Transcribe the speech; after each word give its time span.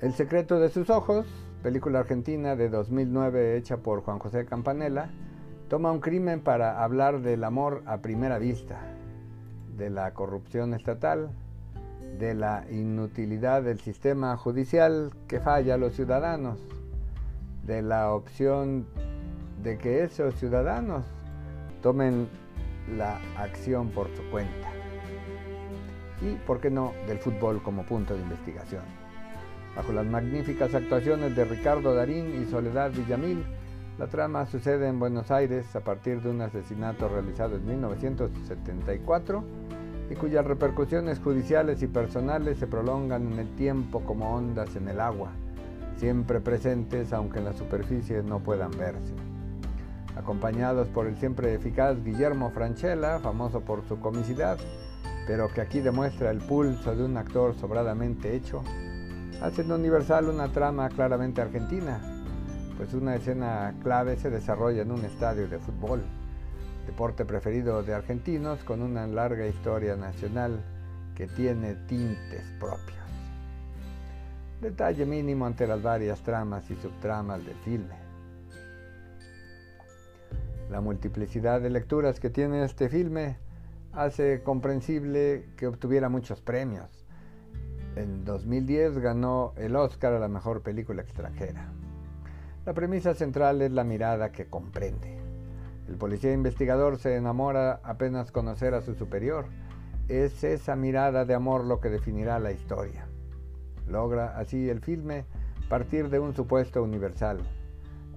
El 0.00 0.14
secreto 0.14 0.58
de 0.58 0.70
sus 0.70 0.88
ojos, 0.88 1.26
película 1.62 1.98
argentina 1.98 2.56
de 2.56 2.70
2009 2.70 3.58
hecha 3.58 3.76
por 3.76 4.00
Juan 4.00 4.18
José 4.18 4.46
Campanella, 4.46 5.10
toma 5.68 5.92
un 5.92 6.00
crimen 6.00 6.40
para 6.40 6.82
hablar 6.82 7.20
del 7.20 7.44
amor 7.44 7.82
a 7.84 7.98
primera 7.98 8.38
vista, 8.38 8.80
de 9.76 9.90
la 9.90 10.14
corrupción 10.14 10.72
estatal, 10.72 11.28
de 12.18 12.32
la 12.32 12.64
inutilidad 12.70 13.62
del 13.62 13.78
sistema 13.78 14.38
judicial 14.38 15.12
que 15.28 15.38
falla 15.38 15.74
a 15.74 15.76
los 15.78 15.92
ciudadanos, 15.92 16.58
de 17.66 17.82
la 17.82 18.14
opción 18.14 18.86
de 19.62 19.76
que 19.76 20.02
esos 20.02 20.34
ciudadanos 20.36 21.04
tomen 21.82 22.26
la 22.96 23.20
acción 23.36 23.90
por 23.90 24.08
su 24.16 24.22
cuenta 24.30 24.70
y, 26.22 26.36
por 26.46 26.58
qué 26.58 26.70
no, 26.70 26.94
del 27.06 27.18
fútbol 27.18 27.62
como 27.62 27.84
punto 27.84 28.14
de 28.14 28.22
investigación. 28.22 29.09
Bajo 29.76 29.92
las 29.92 30.06
magníficas 30.06 30.74
actuaciones 30.74 31.36
de 31.36 31.44
Ricardo 31.44 31.94
Darín 31.94 32.42
y 32.42 32.50
Soledad 32.50 32.90
Villamil, 32.90 33.44
la 33.98 34.06
trama 34.06 34.46
sucede 34.46 34.88
en 34.88 34.98
Buenos 34.98 35.30
Aires 35.30 35.76
a 35.76 35.80
partir 35.80 36.22
de 36.22 36.30
un 36.30 36.40
asesinato 36.40 37.08
realizado 37.08 37.56
en 37.56 37.66
1974 37.66 39.44
y 40.10 40.14
cuyas 40.16 40.44
repercusiones 40.44 41.20
judiciales 41.20 41.82
y 41.82 41.86
personales 41.86 42.58
se 42.58 42.66
prolongan 42.66 43.32
en 43.32 43.38
el 43.38 43.54
tiempo 43.56 44.00
como 44.00 44.34
ondas 44.34 44.74
en 44.74 44.88
el 44.88 45.00
agua, 45.00 45.30
siempre 45.96 46.40
presentes 46.40 47.12
aunque 47.12 47.38
en 47.38 47.44
la 47.44 47.52
superficie 47.52 48.22
no 48.22 48.40
puedan 48.40 48.72
verse. 48.72 49.14
Acompañados 50.16 50.88
por 50.88 51.06
el 51.06 51.16
siempre 51.16 51.54
eficaz 51.54 52.02
Guillermo 52.02 52.50
Franchella, 52.50 53.20
famoso 53.20 53.60
por 53.60 53.84
su 53.86 54.00
comicidad, 54.00 54.58
pero 55.26 55.48
que 55.48 55.60
aquí 55.60 55.80
demuestra 55.80 56.30
el 56.30 56.38
pulso 56.38 56.96
de 56.96 57.04
un 57.04 57.16
actor 57.16 57.54
sobradamente 57.54 58.34
hecho, 58.34 58.64
hacen 59.42 59.72
universal 59.72 60.28
una 60.28 60.48
trama 60.48 60.88
claramente 60.90 61.40
argentina, 61.40 62.00
pues 62.76 62.92
una 62.94 63.16
escena 63.16 63.74
clave 63.82 64.16
se 64.16 64.30
desarrolla 64.30 64.82
en 64.82 64.92
un 64.92 65.04
estadio 65.04 65.48
de 65.48 65.58
fútbol, 65.58 66.02
deporte 66.86 67.24
preferido 67.24 67.82
de 67.82 67.94
argentinos 67.94 68.62
con 68.64 68.82
una 68.82 69.06
larga 69.06 69.46
historia 69.46 69.96
nacional 69.96 70.60
que 71.14 71.26
tiene 71.26 71.74
tintes 71.86 72.44
propios. 72.58 72.98
Detalle 74.60 75.06
mínimo 75.06 75.46
ante 75.46 75.66
las 75.66 75.82
varias 75.82 76.20
tramas 76.22 76.70
y 76.70 76.76
subtramas 76.76 77.44
del 77.44 77.56
filme. 77.56 77.94
La 80.70 80.80
multiplicidad 80.80 81.60
de 81.62 81.70
lecturas 81.70 82.20
que 82.20 82.30
tiene 82.30 82.64
este 82.64 82.88
filme 82.90 83.38
hace 83.92 84.42
comprensible 84.42 85.46
que 85.56 85.66
obtuviera 85.66 86.08
muchos 86.08 86.40
premios. 86.42 86.99
En 87.96 88.24
2010 88.24 88.98
ganó 88.98 89.52
el 89.56 89.74
Oscar 89.74 90.12
a 90.12 90.20
la 90.20 90.28
mejor 90.28 90.62
película 90.62 91.02
extranjera. 91.02 91.72
La 92.64 92.72
premisa 92.72 93.14
central 93.14 93.62
es 93.62 93.72
la 93.72 93.82
mirada 93.82 94.30
que 94.30 94.46
comprende. 94.46 95.18
El 95.88 95.96
policía 95.96 96.32
investigador 96.32 96.98
se 96.98 97.16
enamora 97.16 97.80
apenas 97.82 98.30
conocer 98.30 98.74
a 98.74 98.80
su 98.80 98.94
superior. 98.94 99.46
Es 100.08 100.44
esa 100.44 100.76
mirada 100.76 101.24
de 101.24 101.34
amor 101.34 101.64
lo 101.64 101.80
que 101.80 101.90
definirá 101.90 102.38
la 102.38 102.52
historia. 102.52 103.06
Logra 103.88 104.38
así 104.38 104.68
el 104.68 104.80
filme 104.80 105.24
partir 105.68 106.10
de 106.10 106.20
un 106.20 106.34
supuesto 106.34 106.82
universal. 106.82 107.40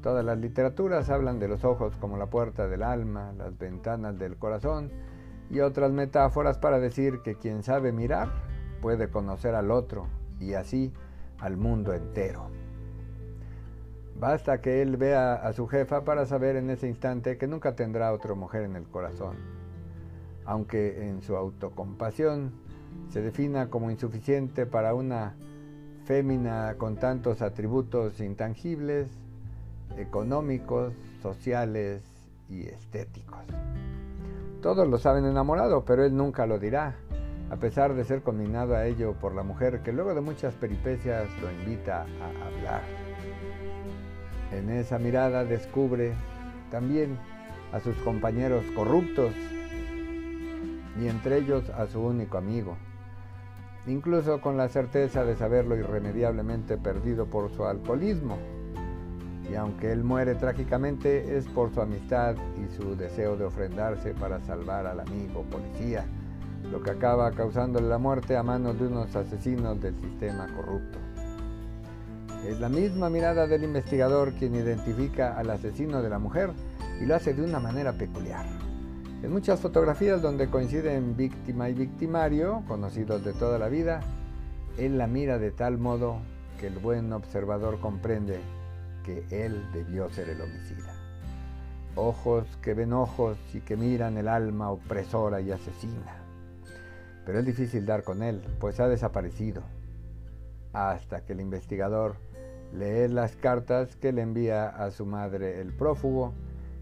Todas 0.04 0.24
las 0.24 0.38
literaturas 0.38 1.10
hablan 1.10 1.40
de 1.40 1.48
los 1.48 1.64
ojos 1.64 1.96
como 1.98 2.18
la 2.18 2.28
puerta 2.28 2.68
del 2.68 2.84
alma, 2.84 3.34
las 3.38 3.58
ventanas 3.58 4.20
del 4.20 4.38
corazón, 4.38 4.92
y 5.50 5.62
otras 5.62 5.92
metáforas 5.92 6.60
para 6.60 6.80
decir 6.80 7.22
que 7.24 7.36
quien 7.36 7.64
sabe 7.64 7.92
mirar 7.92 8.53
puede 8.84 9.08
conocer 9.08 9.56
al 9.56 9.72
otro 9.72 10.08
y 10.42 10.56
así 10.56 10.92
al 11.39 11.56
mundo 11.56 11.94
entero. 11.94 12.50
Basta 14.19 14.59
que 14.59 14.81
él 14.81 14.97
vea 14.97 15.35
a 15.35 15.53
su 15.53 15.68
jefa 15.68 16.03
para 16.03 16.25
saber 16.25 16.58
en 16.58 16.69
ese 16.69 16.90
instante 16.90 17.38
que 17.38 17.47
nunca 17.47 17.78
tendrá 17.78 18.12
otra 18.12 18.35
mujer 18.35 18.63
en 18.63 18.75
el 18.75 18.84
corazón, 18.84 19.38
aunque 20.44 21.08
en 21.08 21.22
su 21.22 21.38
autocompasión 21.38 22.52
se 23.08 23.22
defina 23.22 23.69
como 23.69 23.90
insuficiente 23.90 24.66
para 24.66 24.94
una 24.94 25.34
fémina 26.03 26.75
con 26.78 26.97
tantos 26.97 27.41
atributos 27.41 28.19
intangibles, 28.19 29.08
económicos, 29.96 30.94
sociales 31.22 32.03
y 32.50 32.68
estéticos. 32.68 33.46
Todos 34.62 34.90
lo 34.90 34.97
saben 34.97 35.24
enamorado, 35.24 35.85
pero 35.85 36.03
él 36.03 36.18
nunca 36.18 36.46
lo 36.46 36.59
dirá, 36.59 36.97
a 37.53 37.56
pesar 37.56 37.94
de 37.94 38.03
ser 38.03 38.24
conminado 38.24 38.75
a 38.75 38.88
ello 38.88 39.14
por 39.14 39.36
la 39.36 39.44
mujer 39.44 39.81
que 39.84 39.94
luego 39.94 40.16
de 40.16 40.22
muchas 40.22 40.56
peripecias 40.56 41.30
lo 41.40 41.52
invita 41.52 42.08
a 42.19 42.47
hablar. 42.47 42.81
En 44.52 44.72
esa 44.72 44.97
mirada 44.97 45.46
descubre 45.46 46.14
también 46.72 47.16
a 47.72 47.80
sus 47.80 47.96
compañeros 47.97 48.66
corruptos 48.75 49.36
y 51.00 51.08
entre 51.08 51.38
ellos 51.38 51.69
a 51.69 51.86
su 51.86 52.02
único 52.02 52.40
amigo, 52.40 52.75
incluso 53.85 54.41
con 54.41 54.58
la 54.58 54.68
certeza 54.68 55.24
de 55.24 55.35
saberlo 55.35 55.78
irremediablemente 55.78 56.78
perdido 56.78 57.28
por 57.28 57.52
su 57.52 57.66
alcoholismo. 57.66 58.40
Y 59.47 59.53
aunque 59.53 59.91
él 59.91 60.03
muere 60.03 60.34
trágicamente 60.34 61.38
es 61.38 61.46
por 61.46 61.72
su 61.72 61.81
amistad 61.81 62.35
y 62.58 62.75
su 62.75 62.96
deseo 62.96 63.38
de 63.38 63.46
ofrendarse 63.46 64.16
para 64.16 64.40
salvar 64.40 64.88
al 64.88 65.02
amigo 65.02 65.44
policía, 65.44 66.03
lo 66.72 66.81
que 66.81 66.91
acaba 66.91 67.31
causándole 67.31 67.88
la 67.88 67.97
muerte 67.97 68.38
a 68.38 68.44
manos 68.44 68.79
de 68.79 68.88
unos 68.88 69.16
asesinos 69.16 69.79
del 69.81 69.96
sistema 70.00 70.47
corrupto. 70.56 71.00
Es 72.47 72.59
la 72.59 72.69
misma 72.69 73.09
mirada 73.09 73.47
del 73.47 73.63
investigador 73.63 74.34
quien 74.34 74.56
identifica 74.56 75.38
al 75.38 75.50
asesino 75.50 76.02
de 76.02 76.09
la 76.09 76.19
mujer 76.19 76.52
y 77.02 77.06
lo 77.06 77.16
hace 77.16 77.34
de 77.34 77.41
una 77.41 77.59
manera 77.59 77.94
peculiar. 77.94 78.46
En 79.22 79.31
muchas 79.31 79.62
fotografías 79.62 80.22
donde 80.22 80.50
coinciden 80.50 81.16
víctima 81.16 81.69
y 81.69 81.73
victimario, 81.73 82.63
conocidos 82.68 83.23
de 83.23 83.31
toda 83.34 83.57
la 83.57 83.69
vida, 83.69 84.02
él 84.78 84.97
la 84.97 85.07
mira 85.07 85.40
de 85.40 85.52
tal 85.52 85.78
modo 85.78 86.18
que 86.59 86.68
el 86.68 86.78
buen 86.79 87.13
observador 87.13 87.79
comprende 87.79 88.40
que 89.06 89.25
él 89.29 89.66
debió 89.72 90.09
ser 90.09 90.29
el 90.29 90.41
homicida. 90.41 90.94
Ojos 91.96 92.46
que 92.62 92.73
ven 92.73 92.91
ojos 92.91 93.38
y 93.53 93.59
que 93.62 93.78
miran 93.78 94.18
el 94.18 94.28
alma 94.28 94.72
opresora 94.72 95.40
y 95.40 95.52
asesina. 95.52 96.22
Pero 97.25 97.39
es 97.39 97.45
difícil 97.45 97.85
dar 97.85 98.03
con 98.03 98.22
él, 98.23 98.41
pues 98.59 98.79
ha 98.79 98.88
desaparecido. 98.88 99.63
Hasta 100.73 101.25
que 101.25 101.34
el 101.34 101.41
investigador 101.41 102.16
lee 102.73 103.07
las 103.07 103.35
cartas 103.35 103.95
que 103.95 104.11
le 104.11 104.22
envía 104.22 104.67
a 104.67 104.91
su 104.91 105.06
madre 105.06 105.61
el 105.61 105.73
prófugo 105.73 106.34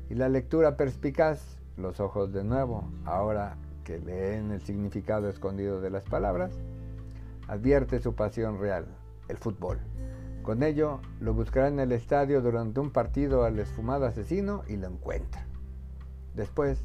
y 0.10 0.16
la 0.16 0.30
lectura 0.30 0.78
perspicaz, 0.78 1.58
los 1.78 2.00
ojos 2.00 2.32
de 2.34 2.44
nuevo, 2.44 2.90
ahora 3.06 3.58
que 3.84 4.00
leen 4.00 4.52
el 4.52 4.62
significado 4.62 5.30
escondido 5.30 5.82
de 5.82 5.90
las 5.90 6.04
palabras, 6.04 6.54
advierte 7.48 8.00
su 8.00 8.16
pasión 8.16 8.60
real, 8.60 8.86
el 9.28 9.38
fútbol. 9.38 9.80
Con 10.44 10.64
ello, 10.64 11.02
lo 11.20 11.34
buscará 11.34 11.68
en 11.68 11.80
el 11.80 11.92
estadio 11.92 12.42
durante 12.42 12.80
un 12.80 12.92
partido 12.92 13.44
al 13.44 13.60
esfumado 13.60 14.06
asesino 14.06 14.64
y 14.68 14.78
lo 14.78 14.88
encuentra. 14.88 15.46
Después, 16.34 16.84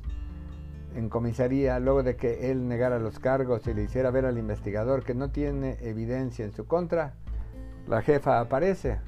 en 0.97 1.11
comisaría, 1.11 1.79
luego 1.79 2.03
de 2.03 2.17
que 2.17 2.51
él 2.51 2.67
negara 2.67 2.99
los 2.99 3.19
cargos 3.19 3.67
y 3.67 3.75
le 3.75 3.83
hiciera 3.83 4.11
ver 4.11 4.25
al 4.25 4.39
investigador 4.39 5.05
que 5.05 5.15
no 5.15 5.31
tiene 5.31 5.77
evidencia 5.83 6.45
en 6.45 6.53
su 6.53 6.67
contra, 6.67 7.15
la 7.87 8.01
jefa 8.01 8.41
aparece, 8.41 8.99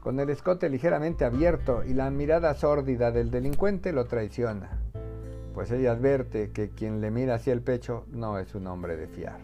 con 0.00 0.20
el 0.20 0.30
escote 0.30 0.68
ligeramente 0.68 1.24
abierto 1.24 1.82
y 1.84 1.94
la 1.94 2.10
mirada 2.10 2.54
sórdida 2.54 3.10
del 3.10 3.30
delincuente 3.30 3.92
lo 3.92 4.06
traiciona, 4.06 4.70
pues 5.52 5.70
ella 5.72 5.92
advierte 5.92 6.52
que 6.52 6.70
quien 6.70 7.00
le 7.00 7.10
mira 7.10 7.34
hacia 7.34 7.52
el 7.52 7.60
pecho 7.60 8.06
no 8.12 8.38
es 8.38 8.54
un 8.54 8.68
hombre 8.68 8.96
de 8.96 9.08
fiar. 9.08 9.38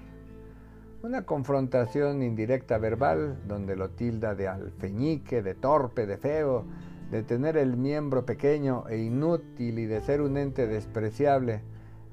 Una 1.02 1.22
confrontación 1.22 2.22
indirecta 2.22 2.78
verbal 2.78 3.38
donde 3.46 3.76
lo 3.76 3.90
tilda 3.90 4.34
de 4.34 4.48
alfeñique, 4.48 5.42
de 5.42 5.54
torpe, 5.54 6.06
de 6.06 6.16
feo, 6.16 6.64
de 7.10 7.22
tener 7.22 7.56
el 7.56 7.76
miembro 7.76 8.24
pequeño 8.24 8.84
e 8.88 8.98
inútil 8.98 9.78
y 9.78 9.86
de 9.86 10.00
ser 10.00 10.20
un 10.20 10.36
ente 10.36 10.66
despreciable 10.66 11.62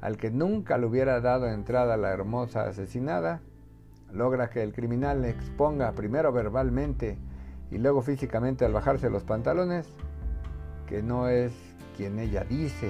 al 0.02 0.18
que 0.18 0.32
nunca 0.32 0.78
le 0.78 0.86
hubiera 0.86 1.22
dado 1.22 1.48
entrada 1.48 1.98
la 1.98 2.12
hermosa 2.12 2.68
asesinada, 2.68 3.42
logra 4.12 4.50
que 4.50 4.64
el 4.64 4.74
criminal 4.74 5.22
le 5.22 5.30
exponga 5.30 5.92
primero 5.94 6.32
verbalmente 6.32 7.18
y 7.72 7.78
luego 7.78 8.02
físicamente 8.02 8.66
al 8.66 8.74
bajarse 8.74 9.10
los 9.10 9.24
pantalones 9.24 9.88
que 10.88 11.02
no 11.02 11.28
es 11.28 11.52
quien 11.98 12.20
ella 12.20 12.44
dice 12.44 12.90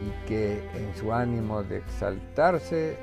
y 0.00 0.28
que 0.28 0.62
en 0.74 0.94
su 0.94 1.12
ánimo 1.12 1.62
de 1.62 1.78
exaltarse 1.78 2.96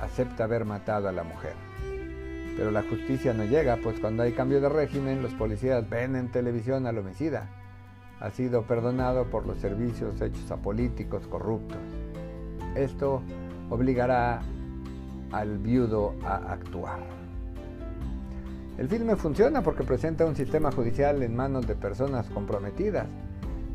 acepta 0.00 0.44
haber 0.44 0.64
matado 0.64 1.08
a 1.08 1.12
la 1.12 1.22
mujer. 1.22 1.54
Pero 2.56 2.70
la 2.70 2.82
justicia 2.82 3.34
no 3.34 3.44
llega, 3.44 3.76
pues 3.82 4.00
cuando 4.00 4.22
hay 4.22 4.32
cambio 4.32 4.60
de 4.60 4.68
régimen, 4.68 5.22
los 5.22 5.34
policías 5.34 5.88
ven 5.88 6.16
en 6.16 6.30
televisión 6.30 6.86
al 6.86 6.98
homicida. 6.98 7.48
Ha 8.18 8.30
sido 8.30 8.62
perdonado 8.62 9.26
por 9.26 9.46
los 9.46 9.58
servicios 9.58 10.20
hechos 10.22 10.50
a 10.50 10.56
políticos 10.56 11.26
corruptos. 11.26 11.78
Esto 12.76 13.22
obligará 13.70 14.42
al 15.32 15.58
viudo 15.58 16.14
a 16.24 16.52
actuar. 16.52 17.00
El 18.78 18.88
filme 18.88 19.16
funciona 19.16 19.62
porque 19.62 19.84
presenta 19.84 20.26
un 20.26 20.36
sistema 20.36 20.70
judicial 20.70 21.22
en 21.22 21.34
manos 21.34 21.66
de 21.66 21.74
personas 21.74 22.26
comprometidas, 22.28 23.06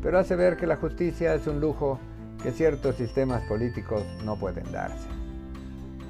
pero 0.00 0.18
hace 0.18 0.36
ver 0.36 0.56
que 0.56 0.68
la 0.68 0.76
justicia 0.76 1.34
es 1.34 1.46
un 1.48 1.60
lujo 1.60 1.98
que 2.40 2.52
ciertos 2.52 2.94
sistemas 2.94 3.42
políticos 3.42 4.04
no 4.24 4.36
pueden 4.36 4.70
darse. 4.70 5.08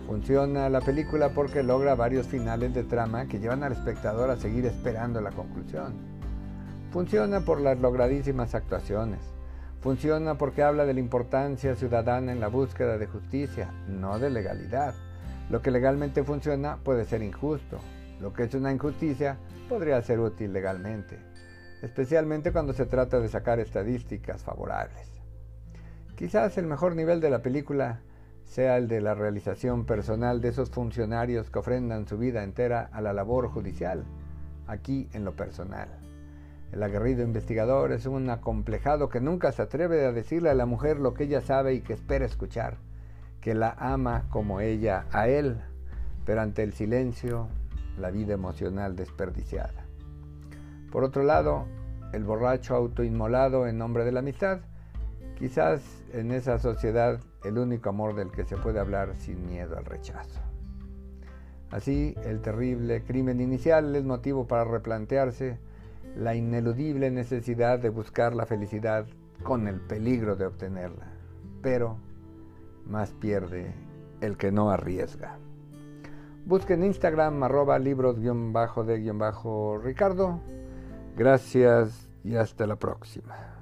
Funciona 0.07 0.69
la 0.69 0.83
película 0.83 1.31
porque 1.31 1.63
logra 1.63 1.95
varios 1.95 2.27
finales 2.27 2.75
de 2.75 2.85
trama 2.85 3.27
que 3.27 3.39
llevan 3.39 3.63
al 3.63 3.73
espectador 3.73 4.29
a 4.29 4.37
seguir 4.37 4.67
esperando 4.67 5.23
la 5.23 5.31
conclusión. 5.31 5.95
Funciona 6.91 7.41
por 7.41 7.61
las 7.61 7.79
logradísimas 7.81 8.55
actuaciones. 8.55 9.32
Funciona 9.83 10.39
porque 10.39 10.63
habla 10.63 10.87
de 10.87 10.95
la 10.95 11.01
importancia 11.01 11.75
ciudadana 11.75 12.31
en 12.31 12.39
la 12.39 12.47
búsqueda 12.47 12.99
de 12.99 13.09
justicia, 13.09 13.75
no 13.89 14.21
de 14.21 14.31
legalidad. 14.31 14.95
Lo 15.51 15.61
que 15.61 15.73
legalmente 15.73 16.23
funciona 16.23 16.79
puede 16.85 17.05
ser 17.05 17.21
injusto, 17.21 17.81
lo 18.21 18.33
que 18.33 18.45
es 18.45 18.55
una 18.55 18.71
injusticia 18.71 19.39
podría 19.69 20.01
ser 20.01 20.21
útil 20.21 20.53
legalmente, 20.53 21.19
especialmente 21.83 22.53
cuando 22.53 22.73
se 22.75 22.87
trata 22.87 23.19
de 23.19 23.29
sacar 23.29 23.59
estadísticas 23.59 24.45
favorables. 24.45 25.11
Quizás 26.15 26.57
el 26.59 26.69
mejor 26.69 26.95
nivel 26.95 27.21
de 27.21 27.31
la 27.31 27.43
película 27.43 28.03
sea 28.45 28.77
el 28.77 28.87
de 28.87 29.01
la 29.01 29.15
realización 29.15 29.85
personal 29.85 30.41
de 30.41 30.51
esos 30.51 30.71
funcionarios 30.71 31.51
que 31.51 31.59
ofrendan 31.59 32.07
su 32.07 32.19
vida 32.19 32.45
entera 32.45 32.89
a 32.93 33.01
la 33.01 33.13
labor 33.13 33.49
judicial, 33.49 34.05
aquí 34.69 35.09
en 35.13 35.25
lo 35.25 35.35
personal. 35.35 35.89
El 36.73 36.83
aguerrido 36.83 37.23
investigador 37.23 37.93
es 37.93 38.07
un 38.07 38.31
acomplejado 38.31 39.11
que 39.11 39.21
nunca 39.21 39.53
se 39.53 39.61
atreve 39.61 40.07
a 40.07 40.13
decirle 40.13 40.49
a 40.49 40.55
la 40.55 40.65
mujer 40.65 40.99
lo 40.99 41.13
que 41.13 41.25
ella 41.25 41.43
sabe 41.43 41.75
y 41.75 41.83
que 41.83 41.93
espera 41.93 42.25
escuchar, 42.25 42.79
que 43.43 43.55
la 43.55 43.77
ama 43.79 44.25
como 44.31 44.61
ella 44.61 45.05
a 45.13 45.29
él, 45.29 45.61
pero 46.25 46.41
ante 46.41 46.63
el 46.63 46.73
silencio 46.73 47.49
la 47.99 48.11
vida 48.11 48.33
emocional 48.33 48.97
desperdiciada. 48.97 49.85
Por 50.91 51.05
otro 51.05 51.23
lado, 51.25 51.67
el 52.15 52.25
borracho 52.25 52.75
autoinmolado 52.75 53.67
en 53.67 53.77
nombre 53.77 54.07
de 54.07 54.13
la 54.13 54.21
amistad, 54.21 54.61
quizás 55.39 55.83
en 56.15 56.31
esa 56.31 56.59
sociedad 56.59 57.21
el 57.45 57.59
único 57.59 57.91
amor 57.91 58.15
del 58.15 58.31
que 58.31 58.45
se 58.45 58.57
puede 58.57 58.81
hablar 58.81 59.15
sin 59.17 59.47
miedo 59.47 59.77
al 59.77 59.85
rechazo. 59.85 60.41
Así, 61.71 62.15
el 62.25 62.41
terrible 62.41 63.03
crimen 63.03 63.41
inicial 63.41 63.95
es 63.95 64.05
motivo 64.05 64.47
para 64.47 64.65
replantearse 64.65 65.59
la 66.17 66.35
ineludible 66.35 67.11
necesidad 67.11 67.79
de 67.79 67.91
buscar 67.91 68.35
la 68.35 68.47
felicidad 68.47 69.07
con 69.43 69.69
el 69.69 69.79
peligro 69.81 70.37
de 70.37 70.47
obtenerla. 70.47 71.13
Pero 71.63 71.99
más 72.87 73.13
pierde 73.13 73.75
el 74.21 74.37
que 74.37 74.53
no 74.53 74.71
arriesga. 74.71 75.39
Busquen 76.45 76.85
Instagram 76.85 77.43
arroba 77.43 77.79
libros-de-ricardo. 77.79 80.41
Gracias 81.17 82.11
y 82.25 82.37
hasta 82.37 82.67
la 82.67 82.77
próxima. 82.77 83.62